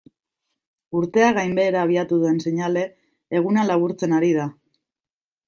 [1.01, 2.87] Urtea gainbehera abiatu den seinale,
[3.41, 4.49] eguna laburtzen ari da.